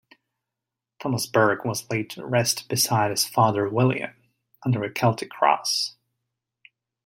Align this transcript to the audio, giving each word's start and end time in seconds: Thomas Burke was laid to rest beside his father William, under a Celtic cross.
Thomas 0.99 1.27
Burke 1.27 1.63
was 1.63 1.87
laid 1.91 2.09
to 2.09 2.25
rest 2.25 2.67
beside 2.67 3.11
his 3.11 3.27
father 3.27 3.69
William, 3.69 4.15
under 4.65 4.83
a 4.83 4.91
Celtic 4.91 5.29
cross. 5.29 5.95